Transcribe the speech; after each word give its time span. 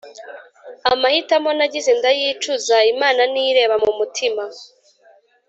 amahitamo 0.91 1.49
nagize 1.57 1.91
ndayicuza, 1.99 2.77
imana 2.93 3.21
niyo 3.31 3.49
ireba 3.51 3.75
m’umutima 3.83 4.43